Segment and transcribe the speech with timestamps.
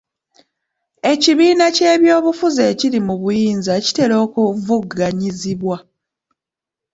[1.11, 5.77] Ekibiina ky'ebyobufuzi ekiri mu buyinza kitera okuvuganyizibwa.